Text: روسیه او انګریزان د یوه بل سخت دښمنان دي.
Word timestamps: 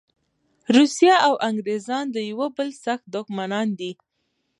روسیه 0.75 1.15
او 1.27 1.33
انګریزان 1.49 2.05
د 2.11 2.17
یوه 2.29 2.47
بل 2.57 2.69
سخت 2.83 3.05
دښمنان 3.15 3.67
دي. 3.79 3.91